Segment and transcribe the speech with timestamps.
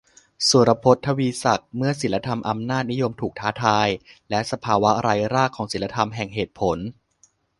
[0.49, 3.87] สุรพศ ทวีศักดิ์ "เมื่อศีลธรรมอำนาจนิยมถูกท้าทาย
[4.29, 6.77] และสภาวะไร้รากของศีลธรรมแห่งเหตุผล"